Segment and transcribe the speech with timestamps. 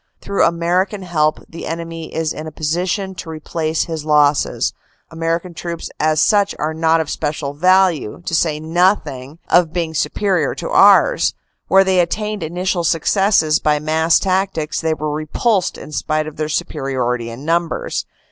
[0.19, 4.73] Through American help the enemy is in a position to replace his losses.
[5.11, 10.39] American troops as such are not of special value, to say nothing of being super
[10.39, 11.35] ior to ours.
[11.67, 16.37] Where they attained initial successes by mass tac tics they were repulsed in spite of
[16.37, 18.07] their superiority in numbers.